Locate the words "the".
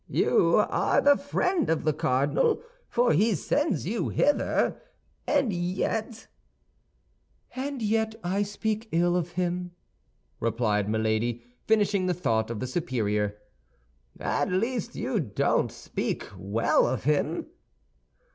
0.99-1.15, 1.83-1.93, 12.07-12.15, 12.59-12.65